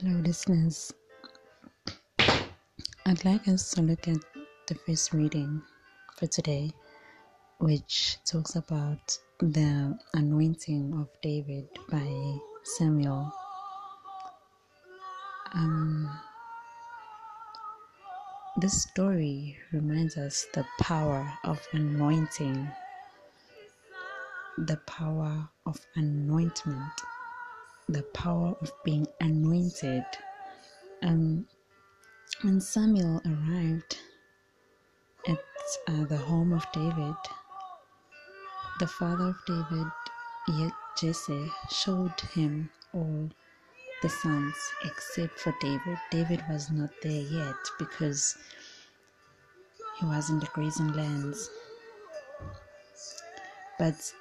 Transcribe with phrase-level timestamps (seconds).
[0.00, 0.92] Hello, listeners.
[3.04, 4.18] I'd like us to look at
[4.68, 5.60] the first reading
[6.14, 6.70] for today,
[7.58, 13.32] which talks about the anointing of David by Samuel.
[15.52, 16.08] Um,
[18.58, 22.70] this story reminds us the power of anointing,
[24.58, 26.92] the power of anointment
[27.88, 30.04] the power of being anointed.
[31.02, 31.46] Um,
[32.42, 33.98] when Samuel arrived
[35.26, 35.38] at
[35.88, 37.16] uh, the home of David,
[38.78, 39.90] the father of David,
[40.48, 43.30] yet Jesse, showed him all
[44.02, 45.98] the sons except for David.
[46.10, 48.36] David was not there yet because
[49.98, 51.50] he was in the grazing lands.
[53.78, 54.12] But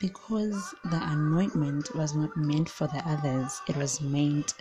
[0.00, 4.54] because the anointment was not meant for the others, it was meant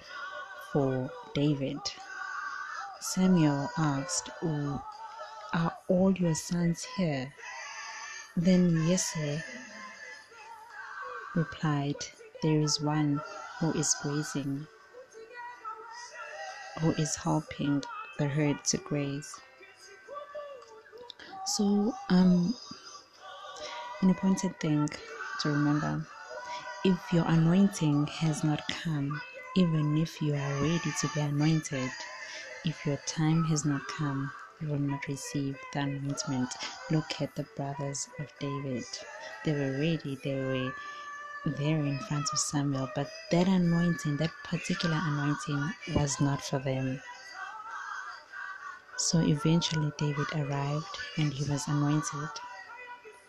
[0.72, 1.80] for David.
[3.00, 4.84] Samuel asked, oh,
[5.54, 7.34] Are all your sons here?
[8.36, 9.42] Then Jesse
[11.36, 11.96] replied,
[12.44, 13.22] There is one
[13.60, 14.68] who is grazing,
[16.82, 17.82] who is helping
[18.18, 19.40] the herd to graze.
[21.46, 22.54] So, um,
[24.02, 24.88] an appointed thing
[25.40, 26.02] to remember
[26.86, 29.22] if your anointing has not come,
[29.56, 31.92] even if you are ready to be anointed,
[32.66, 36.56] if your time has not come, you will not receive the anointment.
[36.90, 38.86] Look at the brothers of David.
[39.44, 40.72] They were ready, they were
[41.58, 47.02] there in front of Samuel, but that anointing, that particular anointing, was not for them.
[48.98, 52.30] So eventually, David arrived and he was anointed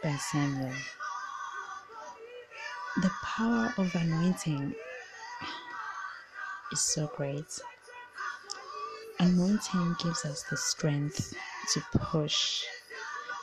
[0.03, 0.72] by Samuel.
[3.00, 4.74] The power of anointing
[6.70, 7.58] is so great.
[9.18, 11.32] Anointing gives us the strength
[11.72, 12.62] to push,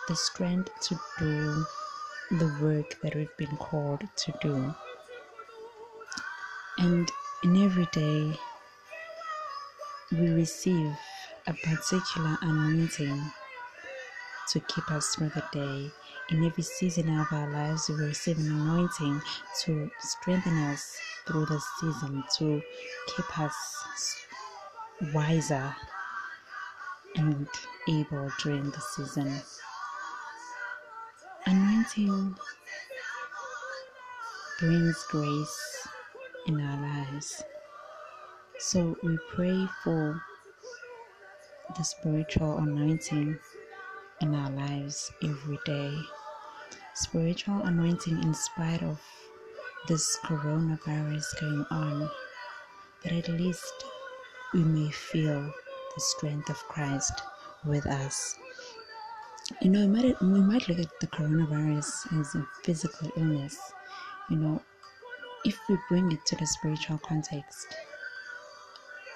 [0.07, 1.65] the strength to do
[2.37, 4.75] the work that we've been called to do.
[6.77, 7.11] And
[7.43, 8.37] in every day,
[10.11, 10.95] we receive
[11.47, 13.31] a particular anointing
[14.49, 15.91] to keep us through the day
[16.29, 19.21] in every season of our lives, we receive an anointing
[19.61, 22.61] to strengthen us through the season, to
[23.15, 24.25] keep us
[25.13, 25.75] wiser
[27.15, 27.47] and
[27.87, 29.41] able during the season.
[31.45, 32.35] Anointing
[34.59, 35.87] brings grace
[36.47, 37.41] in our lives.
[38.59, 40.21] So we pray for
[41.77, 43.39] the spiritual anointing
[44.21, 45.97] in our lives every day
[46.97, 48.99] spiritual anointing in spite of
[49.87, 52.09] this coronavirus going on,
[53.03, 53.85] but at least
[54.53, 55.41] we may feel
[55.95, 57.21] the strength of Christ
[57.65, 58.37] with us.
[59.61, 63.57] You know, we might, we might look at the coronavirus as a physical illness.
[64.29, 64.61] You know,
[65.45, 67.67] if we bring it to the spiritual context,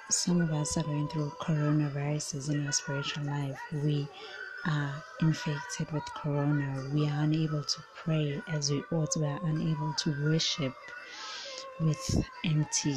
[0.08, 3.58] some of us are going through coronaviruses in our spiritual life.
[3.72, 4.08] We
[4.64, 9.92] are infected with corona, we are unable to pray as we ought, we are unable
[9.94, 10.74] to worship
[11.80, 12.96] with empty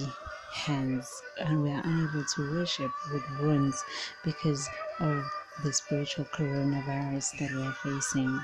[0.53, 3.84] hands, and we are unable to worship with wounds
[4.24, 4.68] because
[5.00, 5.24] of
[5.64, 8.40] the spiritual coronavirus that we are facing.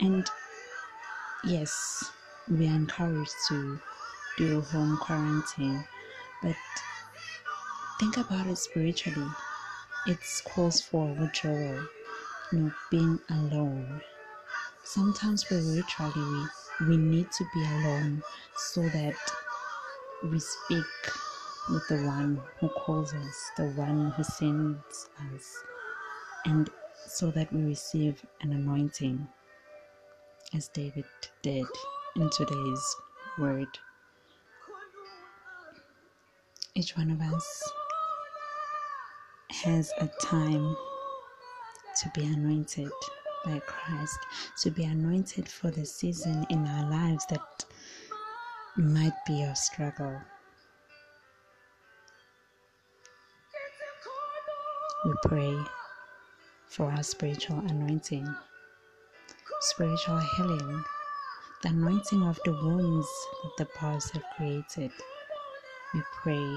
[0.00, 0.28] And
[1.44, 2.10] yes,
[2.48, 3.80] we are encouraged to
[4.36, 5.84] do home quarantine,
[6.42, 6.56] but
[7.98, 9.28] think about it spiritually.
[10.06, 11.86] It calls for withdrawal
[12.52, 14.00] know, being alone.
[14.84, 16.48] Sometimes spiritually,
[16.80, 18.22] we, we need to be alone
[18.56, 19.14] so that
[20.24, 20.84] we speak
[21.70, 25.62] with the one who calls us, the one who sends us,
[26.46, 26.70] and
[27.06, 29.26] so that we receive an anointing,
[30.54, 31.04] as David
[31.42, 31.66] did
[32.16, 32.96] in today's
[33.38, 33.68] word.
[36.74, 37.72] Each one of us
[39.50, 40.76] has a time
[42.00, 42.90] to be anointed
[43.44, 44.18] by Christ,
[44.62, 47.64] to be anointed for the season in our lives that
[48.76, 50.20] might be a struggle.
[55.04, 55.56] We pray
[56.66, 58.28] for our spiritual anointing,
[59.60, 60.84] spiritual healing,
[61.62, 63.08] the anointing of the wounds
[63.42, 64.92] that the powers have created.
[65.94, 66.56] We pray